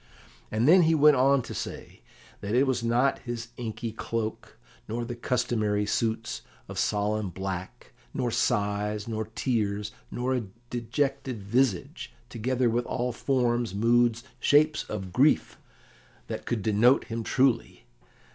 [0.49, 2.01] And then he went on to say
[2.39, 8.31] that it was not his inky cloak, nor the customary suits of solemn black, nor
[8.31, 15.59] sighs, nor tears, nor a dejected visage, together with all forms, moods, shapes of grief,
[16.25, 17.85] that could denote him truly.